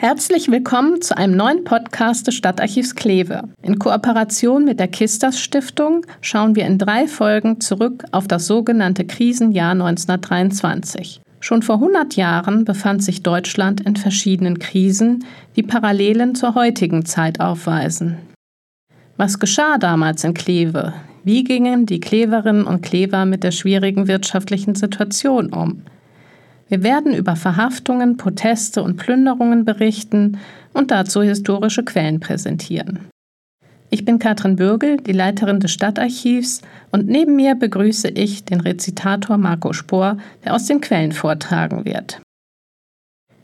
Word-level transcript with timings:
Herzlich 0.00 0.48
willkommen 0.48 1.02
zu 1.02 1.16
einem 1.16 1.34
neuen 1.34 1.64
Podcast 1.64 2.28
des 2.28 2.36
Stadtarchivs 2.36 2.94
Kleve. 2.94 3.48
In 3.62 3.80
Kooperation 3.80 4.64
mit 4.64 4.78
der 4.78 4.86
Kistas 4.86 5.40
Stiftung 5.40 6.06
schauen 6.20 6.54
wir 6.54 6.66
in 6.66 6.78
drei 6.78 7.08
Folgen 7.08 7.60
zurück 7.60 8.04
auf 8.12 8.28
das 8.28 8.46
sogenannte 8.46 9.04
Krisenjahr 9.04 9.72
1923. 9.72 11.20
Schon 11.40 11.62
vor 11.62 11.74
100 11.74 12.14
Jahren 12.14 12.64
befand 12.64 13.02
sich 13.02 13.24
Deutschland 13.24 13.80
in 13.80 13.96
verschiedenen 13.96 14.60
Krisen, 14.60 15.24
die 15.56 15.64
Parallelen 15.64 16.36
zur 16.36 16.54
heutigen 16.54 17.04
Zeit 17.04 17.40
aufweisen. 17.40 18.18
Was 19.16 19.40
geschah 19.40 19.78
damals 19.78 20.22
in 20.22 20.32
Kleve? 20.32 20.92
Wie 21.24 21.42
gingen 21.42 21.86
die 21.86 21.98
Kleverinnen 21.98 22.68
und 22.68 22.82
Klever 22.82 23.24
mit 23.24 23.42
der 23.42 23.50
schwierigen 23.50 24.06
wirtschaftlichen 24.06 24.76
Situation 24.76 25.52
um? 25.52 25.82
Wir 26.68 26.82
werden 26.82 27.14
über 27.14 27.34
Verhaftungen, 27.34 28.16
Proteste 28.16 28.82
und 28.82 28.96
Plünderungen 28.96 29.64
berichten 29.64 30.38
und 30.74 30.90
dazu 30.90 31.22
historische 31.22 31.84
Quellen 31.84 32.20
präsentieren. 32.20 33.08
Ich 33.90 34.04
bin 34.04 34.18
Katrin 34.18 34.56
Bürgel, 34.56 34.98
die 34.98 35.12
Leiterin 35.12 35.60
des 35.60 35.72
Stadtarchivs, 35.72 36.60
und 36.92 37.06
neben 37.06 37.36
mir 37.36 37.54
begrüße 37.54 38.08
ich 38.08 38.44
den 38.44 38.60
Rezitator 38.60 39.38
Marco 39.38 39.72
Spohr, 39.72 40.18
der 40.44 40.54
aus 40.54 40.66
den 40.66 40.82
Quellen 40.82 41.12
vortragen 41.12 41.86
wird. 41.86 42.20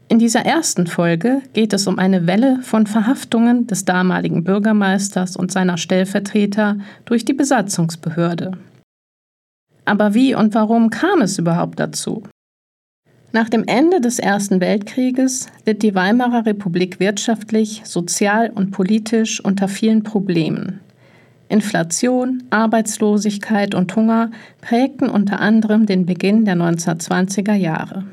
In 0.08 0.18
dieser 0.18 0.44
ersten 0.44 0.86
Folge 0.86 1.40
geht 1.54 1.72
es 1.72 1.86
um 1.86 1.98
eine 1.98 2.26
Welle 2.26 2.60
von 2.60 2.86
Verhaftungen 2.86 3.66
des 3.66 3.86
damaligen 3.86 4.44
Bürgermeisters 4.44 5.34
und 5.34 5.50
seiner 5.50 5.78
Stellvertreter 5.78 6.76
durch 7.06 7.24
die 7.24 7.32
Besatzungsbehörde. 7.32 8.52
Aber 9.86 10.12
wie 10.12 10.34
und 10.34 10.54
warum 10.54 10.90
kam 10.90 11.22
es 11.22 11.38
überhaupt 11.38 11.80
dazu? 11.80 12.22
Nach 13.34 13.48
dem 13.48 13.64
Ende 13.66 14.00
des 14.00 14.20
Ersten 14.20 14.60
Weltkrieges 14.60 15.48
litt 15.66 15.82
die 15.82 15.96
Weimarer 15.96 16.46
Republik 16.46 17.00
wirtschaftlich, 17.00 17.82
sozial 17.84 18.48
und 18.48 18.70
politisch 18.70 19.44
unter 19.44 19.66
vielen 19.66 20.04
Problemen. 20.04 20.78
Inflation, 21.48 22.44
Arbeitslosigkeit 22.50 23.74
und 23.74 23.96
Hunger 23.96 24.30
prägten 24.60 25.10
unter 25.10 25.40
anderem 25.40 25.84
den 25.86 26.06
Beginn 26.06 26.44
der 26.44 26.54
1920er 26.54 27.54
Jahre. 27.54 28.04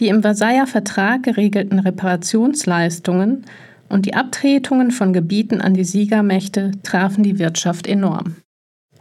Die 0.00 0.08
im 0.08 0.22
Versailler 0.22 0.66
Vertrag 0.66 1.22
geregelten 1.24 1.78
Reparationsleistungen 1.78 3.44
und 3.90 4.06
die 4.06 4.14
Abtretungen 4.14 4.92
von 4.92 5.12
Gebieten 5.12 5.60
an 5.60 5.74
die 5.74 5.84
Siegermächte 5.84 6.70
trafen 6.82 7.22
die 7.22 7.38
Wirtschaft 7.38 7.86
enorm. 7.86 8.36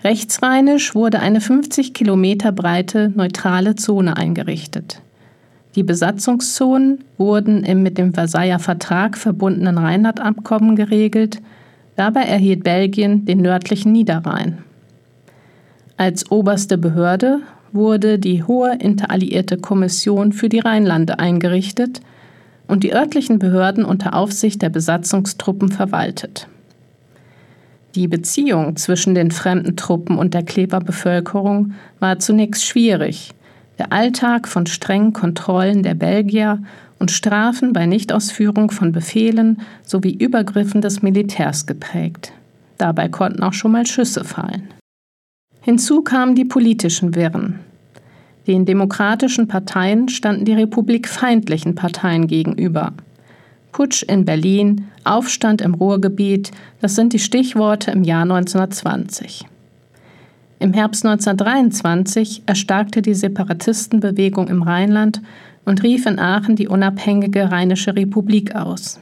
Rechtsrheinisch 0.04 0.96
wurde 0.96 1.20
eine 1.20 1.42
50 1.42 1.94
Kilometer 1.94 2.52
breite 2.54 3.12
neutrale 3.16 3.76
Zone 3.76 4.16
eingerichtet. 4.16 5.02
Die 5.76 5.84
Besatzungszonen 5.84 7.04
wurden 7.18 7.64
im 7.64 7.84
mit 7.84 7.98
dem 7.98 8.14
Versailler 8.14 8.60
Vertrag 8.60 9.18
verbundenen 9.18 9.78
Rheinlandabkommen 9.78 10.76
geregelt, 10.76 11.42
dabei 11.96 12.22
erhielt 12.22 12.64
Belgien 12.64 13.26
den 13.26 13.42
nördlichen 13.42 13.92
Niederrhein. 13.92 14.60
Als 15.98 16.32
oberste 16.32 16.78
Behörde 16.78 17.42
wurde 17.74 18.20
die 18.20 18.44
Hohe 18.44 18.78
Interalliierte 18.80 19.58
Kommission 19.58 20.32
für 20.32 20.48
die 20.48 20.60
Rheinlande 20.60 21.20
eingerichtet 21.20 22.00
und 22.68 22.84
die 22.84 22.94
örtlichen 22.94 23.38
Behörden 23.38 23.84
unter 23.84 24.14
Aufsicht 24.14 24.62
der 24.62 24.70
Besatzungstruppen 24.70 25.70
verwaltet. 25.72 26.48
Die 27.96 28.08
Beziehung 28.08 28.76
zwischen 28.76 29.16
den 29.16 29.32
fremden 29.32 29.76
Truppen 29.76 30.18
und 30.18 30.34
der 30.34 30.44
Kleberbevölkerung 30.44 31.74
war 32.00 32.20
zunächst 32.20 32.64
schwierig. 32.64 33.32
Der 33.80 33.92
Alltag 33.92 34.48
von 34.48 34.68
strengen 34.68 35.14
Kontrollen 35.14 35.84
der 35.84 35.96
Belgier 35.96 36.62
und 37.00 37.12
Strafen 37.12 37.74
bei 37.74 37.86
Nichtausführung 37.86 38.72
von 38.72 38.92
Befehlen 38.92 39.62
sowie 39.84 40.14
Übergriffen 40.14 40.82
des 40.82 41.02
Militärs 41.02 41.66
geprägt. 41.66 42.34
Dabei 42.78 43.10
konnten 43.10 43.42
auch 43.42 43.54
schon 43.54 43.72
mal 43.72 43.86
Schüsse 43.86 44.24
fallen. 44.24 44.68
Hinzu 45.62 46.02
kamen 46.02 46.36
die 46.36 46.46
politischen 46.46 47.16
Wirren. 47.16 47.60
Den 48.48 48.66
demokratischen 48.66 49.48
Parteien 49.48 50.10
standen 50.10 50.46
die 50.46 50.54
republikfeindlichen 50.54 51.76
Parteien 51.76 52.28
gegenüber. 52.28 52.94
Putsch 53.72 54.04
in 54.04 54.26
Berlin, 54.26 54.88
Aufstand 55.04 55.62
im 55.62 55.74
Ruhrgebiet, 55.74 56.52
das 56.82 56.96
sind 56.96 57.14
die 57.14 57.20
Stichworte 57.20 57.92
im 57.92 58.04
Jahr 58.04 58.24
1920. 58.24 59.46
Im 60.60 60.74
Herbst 60.74 61.06
1923 61.06 62.44
erstarkte 62.46 63.02
die 63.02 63.14
Separatistenbewegung 63.14 64.50
im 64.50 64.62
Rheinland 64.62 65.22
und 65.64 65.84
rief 65.84 66.06
in 66.06 66.20
Aachen 66.20 66.56
die 66.56 66.68
unabhängige 66.68 67.52
Rheinische 67.52 67.96
Republik 67.96 68.56
aus. 68.56 69.00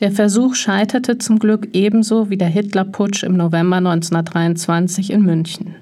Der 0.00 0.10
Versuch 0.10 0.54
scheiterte 0.54 1.18
zum 1.18 1.38
Glück 1.38 1.68
ebenso 1.72 2.30
wie 2.30 2.36
der 2.36 2.48
Hitlerputsch 2.48 3.22
im 3.24 3.36
November 3.36 3.76
1923 3.76 5.10
in 5.10 5.22
München. 5.22 5.74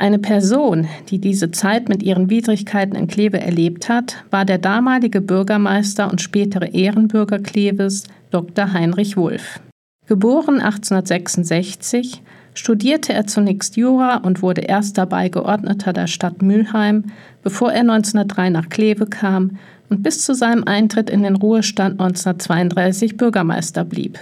Eine 0.00 0.18
Person, 0.18 0.88
die 1.10 1.18
diese 1.18 1.50
Zeit 1.50 1.90
mit 1.90 2.02
ihren 2.02 2.30
Widrigkeiten 2.30 2.96
in 2.96 3.06
Kleve 3.06 3.38
erlebt 3.38 3.90
hat, 3.90 4.24
war 4.30 4.46
der 4.46 4.56
damalige 4.56 5.20
Bürgermeister 5.20 6.10
und 6.10 6.22
spätere 6.22 6.68
Ehrenbürger 6.68 7.38
Kleves, 7.38 8.04
Dr. 8.30 8.72
Heinrich 8.72 9.18
Wulff. 9.18 9.60
Geboren 10.06 10.58
1866, 10.58 12.22
studierte 12.54 13.12
er 13.12 13.26
zunächst 13.26 13.76
Jura 13.76 14.16
und 14.16 14.40
wurde 14.40 14.62
erster 14.62 15.04
Beigeordneter 15.04 15.92
der 15.92 16.06
Stadt 16.06 16.40
Mülheim, 16.40 17.12
bevor 17.42 17.70
er 17.70 17.80
1903 17.80 18.48
nach 18.48 18.70
Kleve 18.70 19.04
kam 19.04 19.58
und 19.90 20.02
bis 20.02 20.24
zu 20.24 20.34
seinem 20.34 20.64
Eintritt 20.64 21.10
in 21.10 21.24
den 21.24 21.36
Ruhestand 21.36 22.00
1932 22.00 23.18
Bürgermeister 23.18 23.84
blieb. 23.84 24.18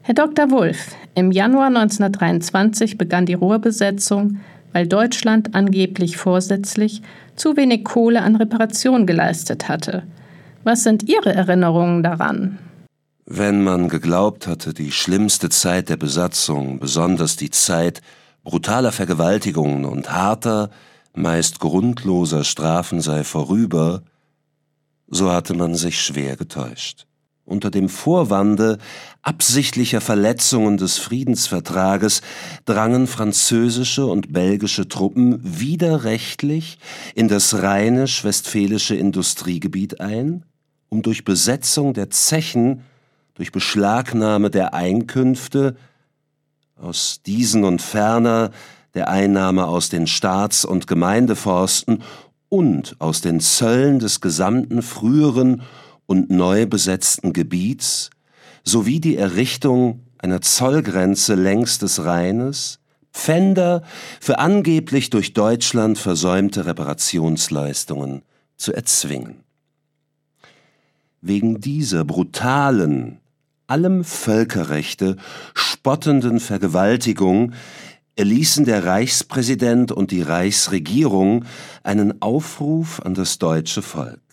Herr 0.00 0.14
Dr. 0.14 0.50
Wulff, 0.50 0.96
im 1.14 1.32
Januar 1.32 1.66
1923 1.66 2.96
begann 2.96 3.26
die 3.26 3.34
Ruhrbesetzung 3.34 4.38
weil 4.72 4.86
Deutschland 4.86 5.54
angeblich 5.54 6.16
vorsätzlich 6.16 7.02
zu 7.36 7.56
wenig 7.56 7.84
Kohle 7.84 8.22
an 8.22 8.36
Reparation 8.36 9.06
geleistet 9.06 9.68
hatte. 9.68 10.04
Was 10.64 10.82
sind 10.82 11.08
Ihre 11.08 11.32
Erinnerungen 11.32 12.02
daran? 12.02 12.58
Wenn 13.26 13.62
man 13.62 13.88
geglaubt 13.88 14.46
hatte, 14.46 14.74
die 14.74 14.92
schlimmste 14.92 15.48
Zeit 15.48 15.88
der 15.88 15.96
Besatzung, 15.96 16.80
besonders 16.80 17.36
die 17.36 17.50
Zeit 17.50 18.00
brutaler 18.42 18.92
Vergewaltigungen 18.92 19.84
und 19.84 20.10
harter, 20.10 20.70
meist 21.14 21.60
grundloser 21.60 22.44
Strafen 22.44 23.00
sei 23.00 23.24
vorüber, 23.24 24.02
so 25.06 25.30
hatte 25.30 25.54
man 25.54 25.74
sich 25.74 26.00
schwer 26.00 26.36
getäuscht 26.36 27.06
unter 27.50 27.70
dem 27.70 27.88
Vorwande 27.88 28.78
absichtlicher 29.22 30.00
Verletzungen 30.00 30.76
des 30.76 30.98
Friedensvertrages 30.98 32.22
drangen 32.64 33.06
französische 33.06 34.06
und 34.06 34.32
belgische 34.32 34.88
Truppen 34.88 35.40
widerrechtlich 35.42 36.78
in 37.14 37.28
das 37.28 37.62
rheinisch-westfälische 37.62 38.94
Industriegebiet 38.94 40.00
ein, 40.00 40.44
um 40.88 41.02
durch 41.02 41.24
Besetzung 41.24 41.92
der 41.92 42.10
Zechen, 42.10 42.82
durch 43.34 43.52
Beschlagnahme 43.52 44.50
der 44.50 44.74
Einkünfte 44.74 45.76
aus 46.80 47.20
diesen 47.26 47.64
und 47.64 47.82
ferner 47.82 48.50
der 48.94 49.08
Einnahme 49.08 49.66
aus 49.66 49.88
den 49.88 50.06
Staats- 50.06 50.64
und 50.64 50.86
Gemeindeforsten 50.86 52.02
und 52.48 52.96
aus 52.98 53.20
den 53.20 53.40
Zöllen 53.40 53.98
des 53.98 54.20
gesamten 54.20 54.82
früheren 54.82 55.62
und 56.10 56.28
neu 56.28 56.66
besetzten 56.66 57.32
Gebiets 57.32 58.10
sowie 58.64 58.98
die 58.98 59.16
Errichtung 59.16 60.00
einer 60.18 60.40
Zollgrenze 60.40 61.36
längs 61.36 61.78
des 61.78 62.04
Rheines, 62.04 62.80
Pfänder 63.12 63.84
für 64.18 64.40
angeblich 64.40 65.10
durch 65.10 65.34
Deutschland 65.34 65.98
versäumte 65.98 66.66
Reparationsleistungen 66.66 68.22
zu 68.56 68.72
erzwingen. 68.72 69.44
Wegen 71.20 71.60
dieser 71.60 72.04
brutalen, 72.04 73.20
allem 73.68 74.02
Völkerrechte 74.02 75.16
spottenden 75.54 76.40
Vergewaltigung 76.40 77.52
erließen 78.16 78.64
der 78.64 78.84
Reichspräsident 78.84 79.92
und 79.92 80.10
die 80.10 80.22
Reichsregierung 80.22 81.44
einen 81.84 82.20
Aufruf 82.20 82.98
an 82.98 83.14
das 83.14 83.38
deutsche 83.38 83.82
Volk. 83.82 84.29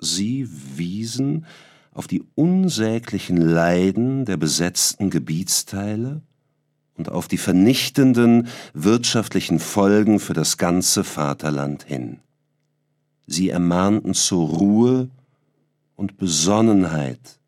Sie 0.00 0.48
wiesen 0.76 1.46
auf 1.92 2.06
die 2.06 2.22
unsäglichen 2.34 3.36
Leiden 3.36 4.24
der 4.24 4.36
besetzten 4.36 5.10
Gebietsteile 5.10 6.22
und 6.96 7.10
auf 7.10 7.28
die 7.28 7.38
vernichtenden 7.38 8.48
wirtschaftlichen 8.74 9.58
Folgen 9.58 10.20
für 10.20 10.34
das 10.34 10.56
ganze 10.56 11.04
Vaterland 11.04 11.84
hin. 11.84 12.20
Sie 13.26 13.50
ermahnten 13.50 14.14
zur 14.14 14.48
Ruhe 14.48 15.10
und 15.96 16.16
Besonnenheit 16.16 17.40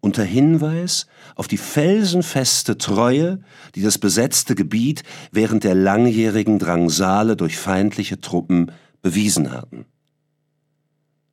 unter 0.00 0.24
Hinweis 0.24 1.06
auf 1.34 1.48
die 1.48 1.56
felsenfeste 1.56 2.78
Treue, 2.78 3.40
die 3.74 3.82
das 3.82 3.98
besetzte 3.98 4.54
Gebiet 4.54 5.02
während 5.32 5.64
der 5.64 5.74
langjährigen 5.74 6.58
Drangsale 6.58 7.36
durch 7.36 7.58
feindliche 7.58 8.20
Truppen 8.20 8.72
bewiesen 9.02 9.52
hatten. 9.52 9.86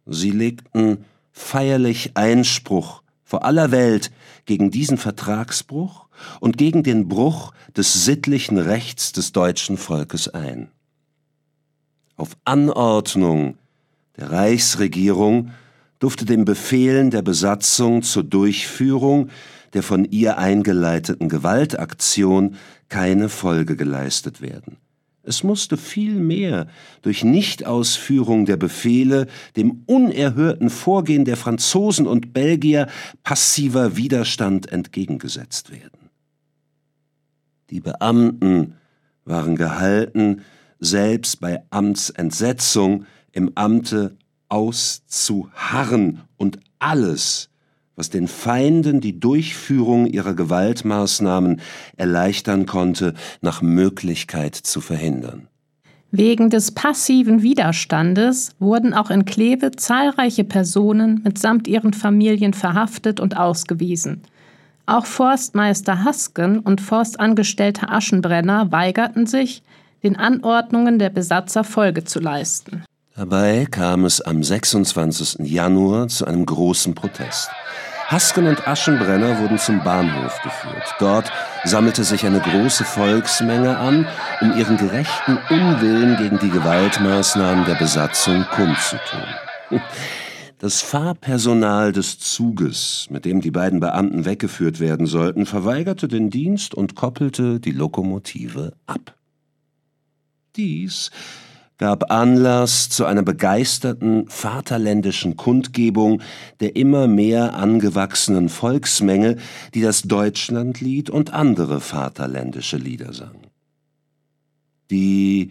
Sie 0.06 0.32
legten 0.32 1.06
feierlich 1.32 2.12
Einspruch 2.16 3.02
vor 3.24 3.44
aller 3.44 3.72
Welt 3.72 4.12
gegen 4.46 4.72
diesen 4.72 4.98
Vertragsbruch 4.98 6.08
und 6.40 6.58
gegen 6.58 6.84
den 6.84 7.08
Bruch 7.08 7.54
des 7.76 8.06
sittlichen 8.06 8.58
Rechts 8.58 9.12
des 9.12 9.32
deutschen 9.32 9.78
Volkes 9.78 10.28
ein. 10.28 10.70
Auf 12.16 12.38
Anordnung 12.46 13.58
der 14.18 14.32
Reichsregierung 14.32 15.52
durfte 16.00 16.26
den 16.26 16.46
Befehlen 16.46 17.10
der 17.12 17.22
Besatzung 17.22 18.04
zur 18.04 18.24
Durchführung 18.24 19.30
der 19.74 19.84
von 19.84 20.06
ihr 20.06 20.38
eingeleiteten 20.38 21.28
Gewaltaktion 21.28 22.56
keine 22.88 23.28
Folge 23.28 23.76
geleistet 23.76 24.42
werden. 24.42 24.78
Es 25.28 25.44
musste 25.44 25.76
vielmehr 25.76 26.68
durch 27.02 27.24
Nichtausführung 27.24 28.46
der 28.46 28.58
Befehle 28.58 29.28
dem 29.56 29.84
unerhörten 29.88 30.70
Vorgehen 30.70 31.26
der 31.26 31.36
Franzosen 31.36 32.06
und 32.06 32.32
Belgier 32.32 32.88
passiver 33.24 33.98
Widerstand 33.98 34.72
entgegengesetzt 34.72 35.72
werden. 35.72 36.10
Die 37.72 37.80
Beamten 37.80 38.76
waren 39.24 39.56
gehalten, 39.56 40.42
selbst 40.80 41.40
bei 41.40 41.64
Amtsentsetzung 41.72 43.06
im 43.32 43.52
Amte 43.56 44.18
auszuharren 44.50 46.22
und 46.38 46.60
alles, 46.78 47.50
was 47.96 48.10
den 48.10 48.28
Feinden 48.28 49.02
die 49.02 49.20
Durchführung 49.20 50.06
ihrer 50.06 50.34
Gewaltmaßnahmen 50.34 51.62
erleichtern 51.98 52.66
konnte, 52.66 53.14
nach 53.42 53.62
Möglichkeit 53.62 54.56
zu 54.56 54.82
verhindern. 54.82 55.48
Wegen 56.12 56.50
des 56.50 56.72
passiven 56.72 57.42
Widerstandes 57.42 58.56
wurden 58.60 58.94
auch 58.94 59.10
in 59.10 59.26
Kleve 59.26 59.72
zahlreiche 59.72 60.46
Personen 60.46 61.22
mitsamt 61.24 61.68
ihren 61.68 61.94
Familien 61.94 62.54
verhaftet 62.54 63.20
und 63.20 63.36
ausgewiesen. 63.36 64.22
Auch 64.86 65.06
Forstmeister 65.06 66.04
Hasken 66.04 66.60
und 66.60 66.80
Forstangestellter 66.80 67.92
Aschenbrenner 67.92 68.72
weigerten 68.72 69.26
sich, 69.26 69.64
den 70.04 70.16
Anordnungen 70.16 71.00
der 71.00 71.10
Besatzer 71.10 71.64
Folge 71.64 72.04
zu 72.04 72.20
leisten. 72.20 72.84
Dabei 73.18 73.66
kam 73.72 74.04
es 74.04 74.20
am 74.20 74.44
26. 74.44 75.48
Januar 75.50 76.10
zu 76.10 76.26
einem 76.26 76.46
großen 76.46 76.96
Protest. 76.96 77.50
Hasken 78.08 78.46
und 78.46 78.68
Aschenbrenner 78.68 79.40
wurden 79.40 79.58
zum 79.58 79.82
Bahnhof 79.86 80.38
geführt. 80.44 80.94
Dort 81.00 81.32
sammelte 81.64 82.04
sich 82.04 82.26
eine 82.26 82.42
große 82.42 82.84
Volksmenge 82.84 83.78
an, 83.78 84.06
um 84.42 84.58
ihren 84.58 84.76
gerechten 84.76 85.38
Unwillen 85.50 86.18
gegen 86.18 86.40
die 86.40 86.50
Gewaltmaßnahmen 86.50 87.64
der 87.64 87.76
Besatzung 87.76 88.44
kundzutun. 88.54 89.80
Das 90.60 90.82
Fahrpersonal 90.82 91.94
des 91.94 92.20
Zuges, 92.20 93.08
mit 93.10 93.24
dem 93.24 93.40
die 93.40 93.52
beiden 93.52 93.80
Beamten 93.80 94.26
weggeführt 94.26 94.82
werden 94.82 95.08
sollten, 95.08 95.46
verweigerte 95.46 96.10
den 96.10 96.30
Dienst 96.30 96.76
und 96.76 96.96
koppelte 96.96 97.62
die 97.62 97.72
Lokomotive 97.72 98.74
ab. 98.88 99.16
Dies 100.58 101.12
gab 101.78 102.12
Anlass 102.12 102.90
zu 102.90 103.06
einer 103.06 103.24
begeisterten 103.24 104.28
vaterländischen 104.30 105.36
Kundgebung 105.36 106.22
der 106.60 106.76
immer 106.76 107.08
mehr 107.08 107.56
angewachsenen 107.56 108.50
Volksmenge, 108.50 109.38
die 109.74 109.82
das 109.82 110.04
Deutschlandlied 110.04 111.10
und 111.10 111.34
andere 111.34 111.82
vaterländische 111.82 112.78
Lieder 112.78 113.14
sang. 113.14 113.36
Die 114.90 115.50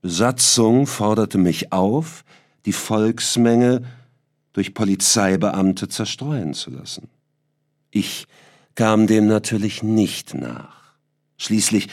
Besatzung 0.00 0.86
forderte 0.86 1.38
mich 1.38 1.72
auf, 1.72 2.24
die 2.66 2.72
Volksmenge 2.72 3.82
durch 4.52 4.72
Polizeibeamte 4.72 5.88
zerstreuen 5.88 6.54
zu 6.54 6.70
lassen. 6.70 7.08
Ich 7.90 8.26
kam 8.74 9.06
dem 9.06 9.26
natürlich 9.26 9.82
nicht 9.82 10.34
nach. 10.34 10.83
Schließlich 11.36 11.88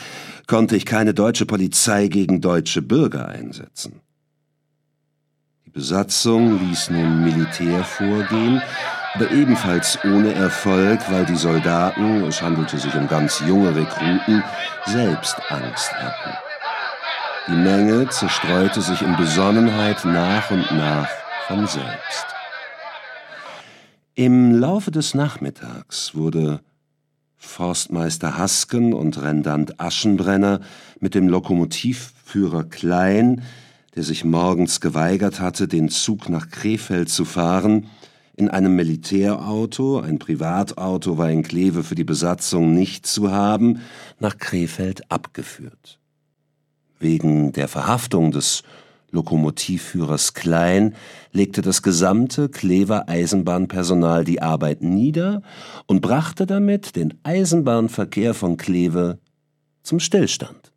konnte 0.48 0.76
ich 0.76 0.86
keine 0.86 1.14
deutsche 1.14 1.46
Polizei 1.46 2.08
gegen 2.08 2.42
deutsche 2.42 2.82
Bürger 2.82 3.28
einsetzen. 3.28 4.02
Die 5.66 5.72
Besatzung 5.72 6.60
ließ 6.68 6.90
nun 6.90 7.24
Militär 7.24 7.84
vorgehen, 7.84 8.62
aber 9.14 9.32
ebenfalls 9.32 9.98
ohne 10.04 10.34
Erfolg, 10.34 11.00
weil 11.10 11.26
die 11.26 11.36
Soldaten, 11.36 12.24
es 12.24 12.42
handelte 12.42 12.78
sich 12.78 12.94
um 12.96 13.08
ganz 13.08 13.42
junge 13.48 13.76
Rekruten, 13.76 14.44
selbst 14.86 15.36
Angst 15.50 15.94
hatten. 15.94 16.38
Die 17.48 17.54
Menge 17.54 18.08
zerstreute 18.10 18.82
sich 18.82 19.02
in 19.02 19.16
Besonnenheit 19.18 20.06
nach 20.06 20.52
und 20.52 20.72
nach 20.72 21.10
von 21.48 21.68
selbst. 21.68 22.26
Im 24.16 24.60
Laufe 24.60 24.92
des 24.92 25.14
Nachmittags 25.16 26.14
wurde 26.14 26.60
Forstmeister 27.42 28.38
Hasken 28.38 28.94
und 28.94 29.22
Rendant 29.22 29.80
Aschenbrenner 29.80 30.62
mit 31.00 31.16
dem 31.16 31.28
Lokomotivführer 31.28 32.66
Klein, 32.66 33.42
der 33.96 34.04
sich 34.04 34.24
morgens 34.24 34.80
geweigert 34.80 35.42
hatte, 35.42 35.68
den 35.68 35.90
Zug 35.90 36.30
nach 36.30 36.50
Krefeld 36.50 37.10
zu 37.10 37.26
fahren, 37.26 37.88
in 38.38 38.48
einem 38.48 38.76
Militärauto, 38.76 40.00
ein 40.00 40.20
Privatauto 40.20 41.18
war 41.18 41.30
in 41.30 41.44
Kleve 41.44 41.84
für 41.84 41.96
die 41.96 42.04
Besatzung 42.04 42.74
nicht 42.74 43.06
zu 43.06 43.32
haben, 43.32 43.82
nach 44.20 44.38
Krefeld 44.38 45.12
abgeführt. 45.12 46.00
Wegen 47.00 47.52
der 47.54 47.68
Verhaftung 47.68 48.32
des 48.32 48.64
Lokomotivführers 49.12 50.34
Klein 50.34 50.96
legte 51.32 51.62
das 51.62 51.82
gesamte 51.82 52.50
Klever 52.50 53.08
Eisenbahnpersonal 53.10 54.24
die 54.24 54.42
Arbeit 54.42 54.82
nieder 54.82 55.42
und 55.86 56.02
brachte 56.02 56.46
damit 56.46 56.96
den 56.96 57.14
Eisenbahnverkehr 57.24 58.34
von 58.34 58.58
Kleve 58.58 59.20
zum 59.84 60.00
Stillstand. 60.00 60.72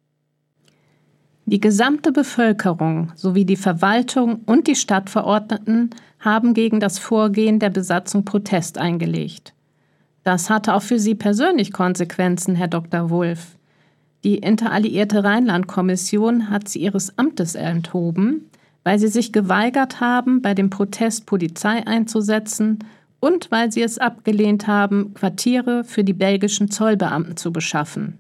Die 1.47 1.61
gesamte 1.61 2.11
Bevölkerung 2.11 3.13
sowie 3.15 3.45
die 3.45 3.57
Verwaltung 3.57 4.41
und 4.47 4.67
die 4.67 4.77
Stadtverordneten 4.77 5.91
haben 6.19 6.55
gegen 6.55 6.81
das 6.81 6.99
Vorgehen 6.99 7.59
der 7.59 7.69
Besatzung 7.69 8.25
Protest 8.25 8.79
eingelegt. 8.79 9.53
Das 10.23 10.49
hatte 10.49 10.73
auch 10.73 10.83
für 10.83 10.99
Sie 10.99 11.15
persönlich 11.15 11.71
Konsequenzen, 11.71 12.55
Herr 12.55 12.69
Dr. 12.69 13.11
Wulff. 13.11 13.57
Die 14.25 14.39
Interalliierte 14.39 15.23
Rheinland-Kommission 15.23 16.49
hat 16.49 16.67
sie 16.67 16.81
ihres 16.81 17.19
Amtes 17.19 17.55
enthoben, 17.55 18.49
weil 18.83 18.99
sie 18.99 19.09
sich 19.09 19.35
geweigert 19.35 20.01
haben, 20.01 20.41
bei 20.41 20.55
dem 20.55 20.71
Protest 20.71 21.27
Polizei 21.27 21.87
einzusetzen 21.87 22.79
und 23.21 23.51
weil 23.51 23.71
sie 23.71 23.83
es 23.83 23.99
abgelehnt 23.99 24.67
haben, 24.67 25.13
Quartiere 25.13 25.85
für 25.85 26.05
die 26.05 26.15
belgischen 26.15 26.71
Zollbeamten 26.71 27.37
zu 27.37 27.53
beschaffen. 27.53 28.19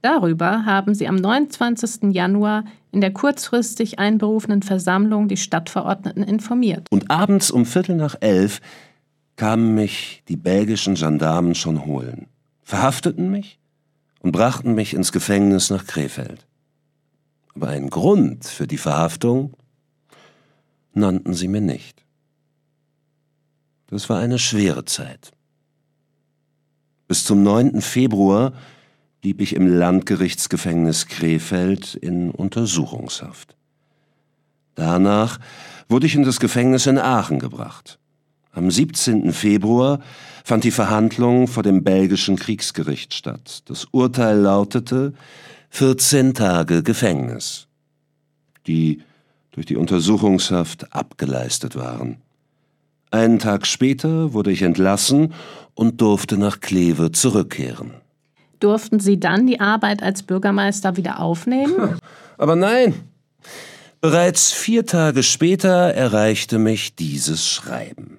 Darüber 0.00 0.64
haben 0.64 0.94
sie 0.94 1.08
am 1.08 1.16
29. 1.16 2.12
Januar 2.12 2.64
in 2.92 3.00
der 3.00 3.12
kurzfristig 3.12 3.98
einberufenen 3.98 4.62
Versammlung 4.62 5.26
die 5.26 5.36
Stadtverordneten 5.36 6.22
informiert. 6.22 6.86
Und 6.90 7.10
abends 7.10 7.50
um 7.50 7.66
Viertel 7.66 7.96
nach 7.96 8.14
elf 8.20 8.60
kamen 9.34 9.74
mich 9.74 10.22
die 10.28 10.36
belgischen 10.36 10.94
Gendarmen 10.94 11.56
schon 11.56 11.84
holen, 11.84 12.26
verhafteten 12.62 13.30
mich 13.30 13.58
und 14.22 14.30
brachten 14.30 14.74
mich 14.74 14.94
ins 14.94 15.12
Gefängnis 15.12 15.68
nach 15.68 15.84
Krefeld. 15.84 16.46
Aber 17.54 17.68
einen 17.68 17.90
Grund 17.90 18.46
für 18.46 18.66
die 18.66 18.78
Verhaftung 18.78 19.54
nannten 20.94 21.34
sie 21.34 21.48
mir 21.48 21.60
nicht. 21.60 22.04
Das 23.88 24.08
war 24.08 24.20
eine 24.20 24.38
schwere 24.38 24.84
Zeit. 24.84 25.32
Bis 27.08 27.24
zum 27.24 27.42
9. 27.42 27.82
Februar 27.82 28.52
blieb 29.20 29.40
ich 29.40 29.54
im 29.54 29.66
Landgerichtsgefängnis 29.66 31.08
Krefeld 31.08 31.94
in 31.96 32.30
Untersuchungshaft. 32.30 33.56
Danach 34.76 35.40
wurde 35.88 36.06
ich 36.06 36.14
in 36.14 36.22
das 36.22 36.40
Gefängnis 36.40 36.86
in 36.86 36.98
Aachen 36.98 37.38
gebracht. 37.38 37.98
Am 38.52 38.70
17. 38.70 39.32
Februar 39.32 40.00
fand 40.44 40.64
die 40.64 40.70
Verhandlung 40.70 41.48
vor 41.48 41.62
dem 41.62 41.82
belgischen 41.84 42.36
Kriegsgericht 42.36 43.14
statt. 43.14 43.62
Das 43.66 43.86
Urteil 43.92 44.38
lautete 44.38 45.14
14 45.70 46.34
Tage 46.34 46.82
Gefängnis, 46.82 47.66
die 48.66 49.00
durch 49.52 49.64
die 49.64 49.76
Untersuchungshaft 49.76 50.92
abgeleistet 50.94 51.76
waren. 51.76 52.18
Einen 53.10 53.38
Tag 53.38 53.66
später 53.66 54.34
wurde 54.34 54.52
ich 54.52 54.62
entlassen 54.62 55.32
und 55.74 56.00
durfte 56.02 56.36
nach 56.36 56.60
Kleve 56.60 57.10
zurückkehren. 57.10 57.92
Durften 58.60 59.00
Sie 59.00 59.18
dann 59.18 59.46
die 59.46 59.60
Arbeit 59.60 60.02
als 60.02 60.22
Bürgermeister 60.22 60.96
wieder 60.96 61.20
aufnehmen? 61.20 61.98
Aber 62.38 62.56
nein. 62.56 62.94
Bereits 64.00 64.52
vier 64.52 64.84
Tage 64.84 65.22
später 65.22 65.94
erreichte 65.94 66.58
mich 66.58 66.94
dieses 66.94 67.46
Schreiben. 67.48 68.18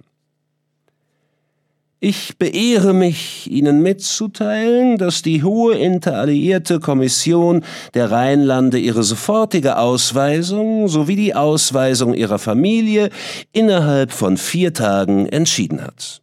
Ich 2.05 2.37
beehre 2.37 2.93
mich, 2.93 3.49
Ihnen 3.49 3.81
mitzuteilen, 3.81 4.97
dass 4.97 5.21
die 5.21 5.41
Hohe 5.41 5.75
Interalliierte 5.77 6.81
Kommission 6.81 7.63
der 7.93 8.11
Rheinlande 8.11 8.77
ihre 8.77 9.03
sofortige 9.03 9.77
Ausweisung 9.77 10.89
sowie 10.89 11.15
die 11.15 11.33
Ausweisung 11.33 12.13
ihrer 12.13 12.39
Familie 12.39 13.09
innerhalb 13.53 14.11
von 14.11 14.35
vier 14.35 14.73
Tagen 14.73 15.27
entschieden 15.27 15.81
hat. 15.81 16.21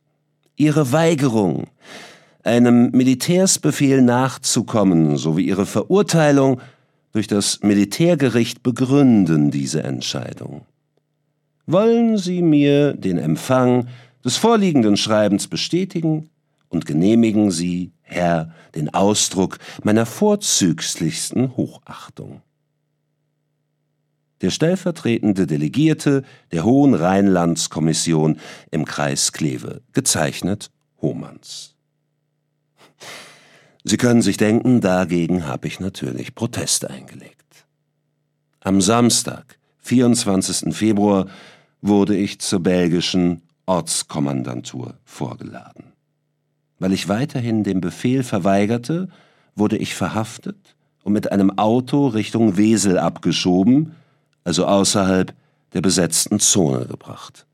Ihre 0.54 0.92
Weigerung, 0.92 1.68
einem 2.42 2.90
Militärsbefehl 2.90 4.02
nachzukommen, 4.02 5.16
sowie 5.16 5.46
ihre 5.46 5.64
Verurteilung 5.64 6.60
durch 7.12 7.26
das 7.26 7.60
Militärgericht 7.62 8.62
begründen 8.62 9.50
diese 9.50 9.82
Entscheidung. 9.82 10.60
Wollen 11.66 12.18
Sie 12.18 12.42
mir 12.42 12.92
den 12.92 13.16
Empfang 13.16 13.86
des 14.24 14.36
vorliegenden 14.36 14.96
Schreibens 14.96 15.48
bestätigen 15.48 16.30
und 16.68 16.86
genehmigen 16.86 17.50
Sie, 17.50 17.92
Herr, 18.02 18.54
den 18.74 18.92
Ausdruck 18.94 19.58
meiner 19.82 20.06
vorzüglichsten 20.06 21.56
Hochachtung. 21.56 22.42
Der 24.40 24.50
stellvertretende 24.50 25.46
Delegierte 25.46 26.24
der 26.50 26.64
Hohen 26.64 26.94
Rheinlandskommission 26.94 28.38
im 28.70 28.84
Kreis 28.86 29.32
Kleve, 29.32 29.82
gezeichnet 29.92 30.70
Hohmanns. 31.02 31.74
Sie 33.84 33.96
können 33.96 34.22
sich 34.22 34.36
denken, 34.36 34.80
dagegen 34.80 35.46
habe 35.46 35.66
ich 35.66 35.80
natürlich 35.80 36.34
Protest 36.34 36.88
eingelegt. 36.88 37.66
Am 38.60 38.80
Samstag, 38.80 39.58
24. 39.78 40.74
Februar, 40.74 41.26
wurde 41.80 42.16
ich 42.16 42.40
zur 42.40 42.60
belgischen 42.60 43.42
Ortskommandantur 43.70 44.94
vorgeladen. 45.04 45.92
Weil 46.80 46.92
ich 46.92 47.08
weiterhin 47.08 47.62
den 47.62 47.80
Befehl 47.80 48.24
verweigerte, 48.24 49.08
wurde 49.54 49.76
ich 49.76 49.94
verhaftet 49.94 50.74
und 51.04 51.12
mit 51.12 51.30
einem 51.30 51.56
Auto 51.56 52.08
Richtung 52.08 52.56
Wesel 52.56 52.98
abgeschoben, 52.98 53.94
also 54.42 54.66
außerhalb 54.66 55.32
der 55.72 55.82
besetzten 55.82 56.40
Zone 56.40 56.86
gebracht. 56.86 57.46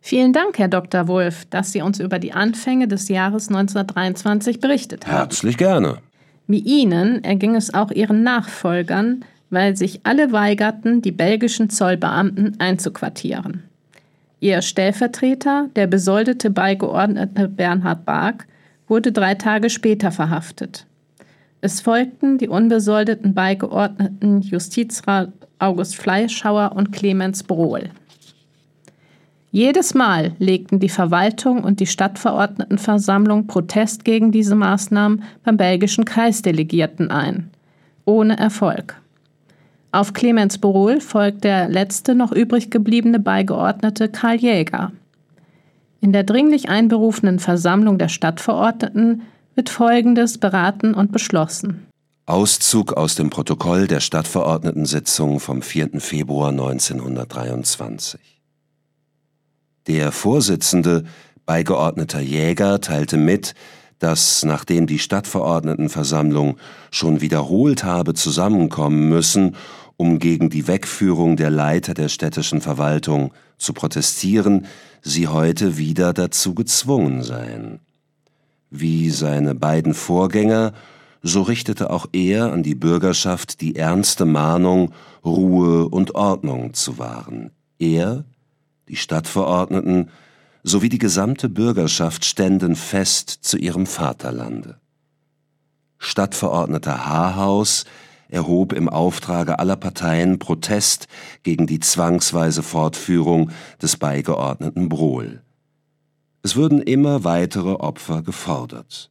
Vielen 0.00 0.32
Dank, 0.32 0.58
Herr 0.58 0.68
Dr. 0.68 1.06
Wolf, 1.06 1.44
dass 1.50 1.72
Sie 1.72 1.82
uns 1.82 2.00
über 2.00 2.18
die 2.18 2.32
Anfänge 2.32 2.88
des 2.88 3.08
Jahres 3.08 3.48
1923 3.48 4.58
berichtet 4.58 5.06
haben. 5.06 5.16
Herzlich 5.16 5.58
gerne. 5.58 5.98
Wie 6.46 6.60
Ihnen 6.60 7.22
erging 7.24 7.56
es 7.56 7.74
auch 7.74 7.90
Ihren 7.90 8.22
Nachfolgern, 8.22 9.26
weil 9.50 9.76
sich 9.76 10.00
alle 10.04 10.32
weigerten, 10.32 11.02
die 11.02 11.12
belgischen 11.12 11.68
Zollbeamten 11.68 12.58
einzuquartieren. 12.58 13.69
Ihr 14.40 14.62
Stellvertreter, 14.62 15.68
der 15.76 15.86
besoldete 15.86 16.50
Beigeordnete 16.50 17.46
Bernhard 17.46 18.06
Bark, 18.06 18.46
wurde 18.88 19.12
drei 19.12 19.34
Tage 19.34 19.68
später 19.68 20.10
verhaftet. 20.10 20.86
Es 21.60 21.82
folgten 21.82 22.38
die 22.38 22.48
unbesoldeten 22.48 23.34
Beigeordneten 23.34 24.40
Justizrat 24.40 25.30
August 25.58 25.96
Fleischhauer 25.96 26.72
und 26.74 26.90
Clemens 26.90 27.42
Brohl. 27.42 27.90
Jedes 29.52 29.94
Mal 29.94 30.32
legten 30.38 30.78
die 30.78 30.88
Verwaltung 30.88 31.62
und 31.62 31.80
die 31.80 31.86
Stadtverordnetenversammlung 31.86 33.46
Protest 33.46 34.04
gegen 34.04 34.32
diese 34.32 34.54
Maßnahmen 34.54 35.22
beim 35.44 35.56
belgischen 35.58 36.06
Kreisdelegierten 36.06 37.10
ein. 37.10 37.50
Ohne 38.06 38.38
Erfolg. 38.38 38.96
Auf 39.92 40.12
Clemens 40.12 40.58
Borol 40.58 41.00
folgt 41.00 41.42
der 41.42 41.68
letzte 41.68 42.14
noch 42.14 42.30
übrig 42.30 42.70
gebliebene 42.70 43.18
Beigeordnete 43.18 44.08
Karl 44.08 44.36
Jäger. 44.36 44.92
In 46.00 46.12
der 46.12 46.22
dringlich 46.22 46.68
einberufenen 46.68 47.40
Versammlung 47.40 47.98
der 47.98 48.08
Stadtverordneten 48.08 49.22
wird 49.56 49.68
Folgendes 49.68 50.38
beraten 50.38 50.94
und 50.94 51.10
beschlossen. 51.10 51.86
Auszug 52.26 52.92
aus 52.92 53.16
dem 53.16 53.30
Protokoll 53.30 53.88
der 53.88 53.98
Stadtverordnetensitzung 53.98 55.40
vom 55.40 55.60
4. 55.60 56.00
Februar 56.00 56.50
1923. 56.50 58.20
Der 59.88 60.12
Vorsitzende, 60.12 61.02
Beigeordneter 61.46 62.20
Jäger, 62.20 62.80
teilte 62.80 63.16
mit, 63.16 63.54
dass 63.98 64.44
nachdem 64.44 64.86
die 64.86 64.98
Stadtverordnetenversammlung 64.98 66.56
schon 66.90 67.20
wiederholt 67.20 67.84
habe 67.84 68.14
zusammenkommen 68.14 69.08
müssen, 69.08 69.56
um 70.00 70.18
gegen 70.18 70.48
die 70.48 70.66
Wegführung 70.66 71.36
der 71.36 71.50
Leiter 71.50 71.92
der 71.92 72.08
städtischen 72.08 72.62
Verwaltung 72.62 73.34
zu 73.58 73.74
protestieren, 73.74 74.64
sie 75.02 75.28
heute 75.28 75.76
wieder 75.76 76.14
dazu 76.14 76.54
gezwungen 76.54 77.22
seien. 77.22 77.80
Wie 78.70 79.10
seine 79.10 79.54
beiden 79.54 79.92
Vorgänger, 79.92 80.72
so 81.20 81.42
richtete 81.42 81.90
auch 81.90 82.06
er 82.14 82.50
an 82.50 82.62
die 82.62 82.74
Bürgerschaft 82.74 83.60
die 83.60 83.76
ernste 83.76 84.24
Mahnung, 84.24 84.94
Ruhe 85.22 85.86
und 85.86 86.14
Ordnung 86.14 86.72
zu 86.72 86.96
wahren. 86.96 87.50
Er, 87.78 88.24
die 88.88 88.96
Stadtverordneten 88.96 90.08
sowie 90.62 90.88
die 90.88 90.96
gesamte 90.96 91.50
Bürgerschaft 91.50 92.24
ständen 92.24 92.74
fest 92.74 93.28
zu 93.42 93.58
ihrem 93.58 93.84
Vaterlande. 93.84 94.80
Stadtverordneter 95.98 97.04
Haarhaus 97.04 97.84
erhob 98.30 98.72
im 98.72 98.88
Auftrage 98.88 99.58
aller 99.58 99.76
Parteien 99.76 100.38
Protest 100.38 101.08
gegen 101.42 101.66
die 101.66 101.80
zwangsweise 101.80 102.62
Fortführung 102.62 103.50
des 103.82 103.96
Beigeordneten 103.96 104.88
Brohl. 104.88 105.42
Es 106.42 106.56
würden 106.56 106.80
immer 106.80 107.24
weitere 107.24 107.72
Opfer 107.72 108.22
gefordert. 108.22 109.10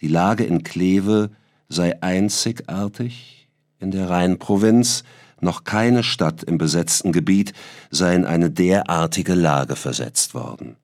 Die 0.00 0.08
Lage 0.08 0.44
in 0.44 0.62
Kleve 0.62 1.30
sei 1.68 2.02
einzigartig 2.02 3.48
in 3.78 3.90
der 3.90 4.10
Rheinprovinz, 4.10 5.04
noch 5.40 5.64
keine 5.64 6.02
Stadt 6.02 6.42
im 6.42 6.58
besetzten 6.58 7.12
Gebiet 7.12 7.52
sei 7.90 8.14
in 8.14 8.24
eine 8.24 8.50
derartige 8.50 9.34
Lage 9.34 9.76
versetzt 9.76 10.34
worden. 10.34 10.76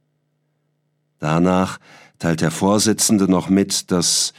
Danach 1.19 1.79
teilt 2.19 2.41
der 2.41 2.51
Vorsitzende 2.51 3.29
noch 3.29 3.49
mit, 3.49 3.91
dass 3.91 4.33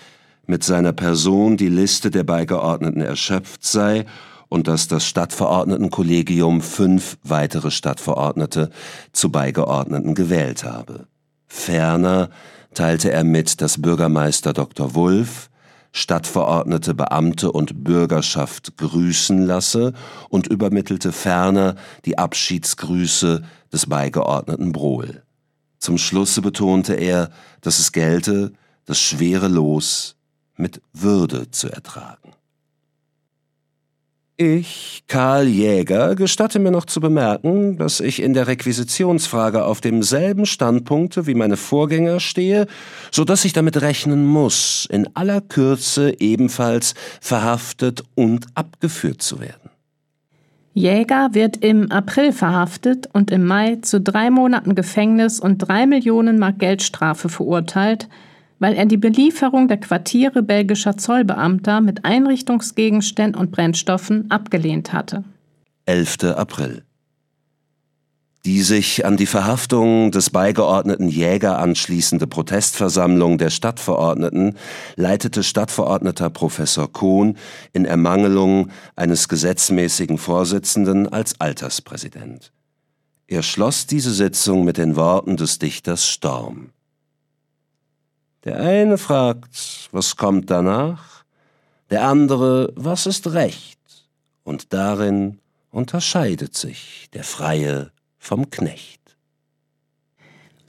mit 0.47 0.63
seiner 0.63 0.93
Person 0.93 1.57
die 1.57 1.69
Liste 1.69 2.11
der 2.11 2.23
Beigeordneten 2.23 3.01
erschöpft 3.01 3.63
sei 3.63 4.05
und 4.49 4.67
dass 4.67 4.87
das 4.87 5.05
Stadtverordnetenkollegium 5.05 6.61
fünf 6.61 7.17
weitere 7.23 7.71
Stadtverordnete 7.71 8.69
zu 9.11 9.31
Beigeordneten 9.31 10.15
gewählt 10.15 10.63
habe. 10.63 11.07
Ferner 11.47 12.29
teilte 12.73 13.11
er 13.11 13.23
mit, 13.23 13.61
dass 13.61 13.81
Bürgermeister 13.81 14.53
Dr. 14.53 14.95
Wulff 14.95 15.49
Stadtverordnete, 15.95 16.93
Beamte 16.93 17.53
und 17.53 17.85
Bürgerschaft 17.85 18.75
grüßen 18.75 19.45
lasse 19.45 19.93
und 20.27 20.45
übermittelte 20.45 21.13
ferner 21.13 21.75
die 22.03 22.17
Abschiedsgrüße 22.17 23.43
des 23.71 23.85
Beigeordneten 23.85 24.73
Brohl. 24.73 25.23
Zum 25.79 25.97
Schlusse 25.97 26.41
betonte 26.41 26.95
er, 26.95 27.29
dass 27.61 27.79
es 27.79 27.93
gelte, 27.93 28.51
das 28.83 28.99
schwere 28.99 29.47
Los 29.47 30.17
mit 30.57 30.81
Würde 30.93 31.51
zu 31.51 31.69
ertragen. 31.69 32.33
Ich, 34.37 35.03
Karl 35.07 35.47
Jäger, 35.47 36.13
gestatte 36.15 36.59
mir 36.59 36.71
noch 36.71 36.83
zu 36.83 36.99
bemerken, 36.99 37.77
dass 37.77 38.01
ich 38.01 38.21
in 38.21 38.33
der 38.33 38.47
Requisitionsfrage 38.47 39.63
auf 39.63 39.79
demselben 39.79 40.45
Standpunkte 40.45 41.25
wie 41.25 41.35
meine 41.35 41.55
Vorgänger 41.55 42.19
stehe, 42.19 42.67
so 43.11 43.23
dass 43.23 43.45
ich 43.45 43.53
damit 43.53 43.81
rechnen 43.81 44.25
muss, 44.25 44.89
in 44.91 45.07
aller 45.15 45.39
Kürze 45.39 46.19
ebenfalls 46.19 46.95
verhaftet 47.21 48.03
und 48.15 48.47
abgeführt 48.55 49.21
zu 49.21 49.39
werden. 49.39 49.69
Jäger 50.73 51.29
wird 51.31 51.55
im 51.63 51.89
April 51.89 52.33
verhaftet 52.33 53.07
und 53.13 53.31
im 53.31 53.45
Mai 53.45 53.77
zu 53.81 54.01
drei 54.01 54.29
Monaten 54.29 54.75
Gefängnis 54.75 55.39
und 55.39 55.59
drei 55.59 55.85
Millionen 55.85 56.39
Mark 56.39 56.59
Geldstrafe 56.59 57.29
verurteilt, 57.29 58.09
weil 58.59 58.75
er 58.75 58.85
die 58.85 58.97
Belieferung 58.97 59.67
der 59.67 59.77
Quartiere 59.77 60.43
belgischer 60.43 60.97
Zollbeamter 60.97 61.81
mit 61.81 62.05
Einrichtungsgegenständen 62.05 63.39
und 63.39 63.51
Brennstoffen 63.51 64.29
abgelehnt 64.31 64.93
hatte. 64.93 65.23
11. 65.85 66.23
April. 66.35 66.83
Die 68.45 68.61
sich 68.61 69.05
an 69.05 69.17
die 69.17 69.25
Verhaftung 69.25 70.11
des 70.11 70.29
beigeordneten 70.29 71.09
Jäger 71.09 71.57
anschließende 71.57 72.27
Protestversammlung 72.27 73.39
der 73.39 73.49
Stadtverordneten 73.49 74.55
leitete 74.95 75.41
Stadtverordneter 75.41 76.29
Professor 76.29 76.91
Kohn 76.91 77.37
in 77.73 77.85
Ermangelung 77.85 78.69
eines 78.95 79.29
gesetzmäßigen 79.29 80.19
Vorsitzenden 80.19 81.11
als 81.11 81.41
Alterspräsident. 81.41 82.51
Er 83.27 83.41
schloss 83.41 83.87
diese 83.87 84.13
Sitzung 84.13 84.63
mit 84.63 84.77
den 84.77 84.95
Worten 84.95 85.37
des 85.37 85.57
Dichters 85.57 86.07
Storm. 86.07 86.69
Der 88.45 88.59
eine 88.59 88.99
fragt, 88.99 89.89
was 89.91 90.17
kommt 90.17 90.51
danach? 90.51 91.23
Der 91.89 92.07
andere, 92.07 92.71
was 92.75 93.07
ist 93.07 93.33
Recht? 93.33 93.79
Und 94.43 94.71
darin 94.71 95.39
unterscheidet 95.71 96.55
sich 96.55 97.09
der 97.13 97.23
Freie 97.23 97.91
vom 98.19 98.51
Knecht. 98.51 99.01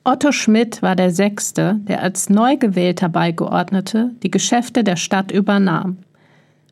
Otto 0.04 0.32
Schmidt 0.32 0.80
war 0.80 0.96
der 0.96 1.10
Sechste, 1.10 1.78
der 1.82 2.02
als 2.02 2.30
neu 2.30 2.56
gewählter 2.56 3.10
Beigeordnete 3.10 4.12
die 4.22 4.30
Geschäfte 4.30 4.82
der 4.82 4.96
Stadt 4.96 5.30
übernahm. 5.30 5.98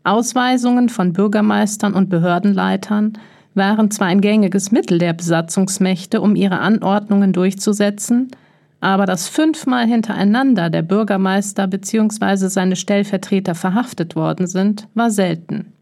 Ausweisungen 0.05 0.89
von 0.89 1.13
Bürgermeistern 1.13 1.95
und 1.95 2.09
Behördenleitern 2.09 3.19
waren 3.55 3.91
zwar 3.91 4.09
ein 4.09 4.21
gängiges 4.21 4.71
Mittel 4.71 4.99
der 4.99 5.13
Besatzungsmächte, 5.13 6.21
um 6.21 6.35
ihre 6.35 6.61
Anordnungen 6.61 7.33
durchzusetzen, 7.33 8.31
aber 8.85 9.07
dass 9.07 9.29
fünfmal 9.29 9.87
hintereinander 9.87 10.69
der 10.69 10.83
Bürgermeister 10.83 11.67
bzw. 11.67 12.49
seine 12.49 12.77
Stellvertreter 12.77 13.55
verhaftet 13.55 14.15
worden 14.15 14.47
sind, 14.47 14.89
war 14.93 15.11
selten. 15.11 15.73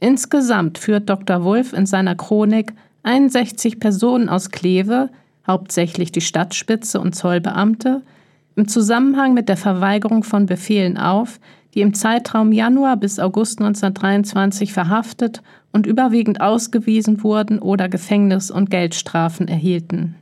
Insgesamt 0.00 0.78
führt 0.78 1.10
Dr. 1.10 1.44
Wulff 1.44 1.74
in 1.74 1.84
seiner 1.84 2.14
Chronik 2.14 2.72
61 3.02 3.80
Personen 3.80 4.30
aus 4.30 4.50
Kleve, 4.50 5.10
hauptsächlich 5.46 6.10
die 6.10 6.22
Stadtspitze 6.22 6.98
und 6.98 7.14
Zollbeamte, 7.14 8.00
im 8.56 8.66
Zusammenhang 8.66 9.34
mit 9.34 9.50
der 9.50 9.58
Verweigerung 9.58 10.24
von 10.24 10.46
Befehlen 10.46 10.96
auf, 10.96 11.38
die 11.74 11.82
im 11.82 11.92
Zeitraum 11.92 12.50
Januar 12.50 12.96
bis 12.96 13.18
August 13.18 13.60
1923 13.60 14.72
verhaftet 14.72 15.42
und 15.70 15.84
überwiegend 15.84 16.40
ausgewiesen 16.40 17.22
wurden 17.22 17.58
oder 17.58 17.90
Gefängnis- 17.90 18.50
und 18.50 18.70
Geldstrafen 18.70 19.48
erhielten. 19.48 20.14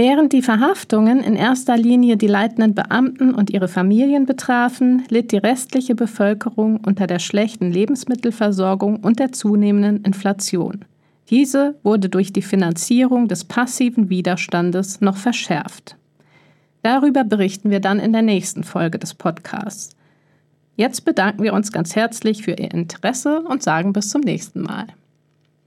Während 0.00 0.32
die 0.32 0.42
Verhaftungen 0.42 1.18
in 1.24 1.34
erster 1.34 1.76
Linie 1.76 2.16
die 2.16 2.28
leitenden 2.28 2.72
Beamten 2.72 3.34
und 3.34 3.50
ihre 3.50 3.66
Familien 3.66 4.26
betrafen, 4.26 5.02
litt 5.08 5.32
die 5.32 5.38
restliche 5.38 5.96
Bevölkerung 5.96 6.78
unter 6.86 7.08
der 7.08 7.18
schlechten 7.18 7.72
Lebensmittelversorgung 7.72 8.98
und 9.00 9.18
der 9.18 9.32
zunehmenden 9.32 10.04
Inflation. 10.04 10.84
Diese 11.30 11.80
wurde 11.82 12.08
durch 12.08 12.32
die 12.32 12.42
Finanzierung 12.42 13.26
des 13.26 13.44
passiven 13.44 14.08
Widerstandes 14.08 15.00
noch 15.00 15.16
verschärft. 15.16 15.96
Darüber 16.84 17.24
berichten 17.24 17.70
wir 17.70 17.80
dann 17.80 17.98
in 17.98 18.12
der 18.12 18.22
nächsten 18.22 18.62
Folge 18.62 19.00
des 19.00 19.14
Podcasts. 19.14 19.96
Jetzt 20.76 21.04
bedanken 21.04 21.42
wir 21.42 21.54
uns 21.54 21.72
ganz 21.72 21.96
herzlich 21.96 22.44
für 22.44 22.52
Ihr 22.52 22.70
Interesse 22.70 23.40
und 23.40 23.64
sagen 23.64 23.92
bis 23.92 24.10
zum 24.10 24.20
nächsten 24.20 24.62
Mal. 24.62 24.86